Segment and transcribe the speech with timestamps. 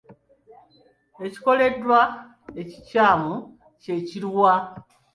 [1.25, 1.99] Ekikoleddwa
[2.61, 3.33] ekikyamu
[3.81, 4.53] kye kiruwa?